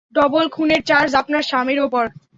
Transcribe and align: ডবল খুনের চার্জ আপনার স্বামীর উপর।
ডবল 0.15 0.45
খুনের 0.55 0.81
চার্জ 0.89 1.11
আপনার 1.15 1.43
স্বামীর 1.43 1.79
উপর। 1.87 2.03